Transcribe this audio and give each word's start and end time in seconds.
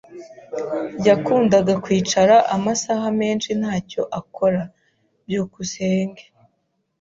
Yakundaga 1.07 1.73
kwicara 1.83 2.35
amasaha 2.55 3.07
menshi 3.21 3.49
ntacyo 3.59 4.01
akora. 4.19 4.61
byukusenge 5.25 6.23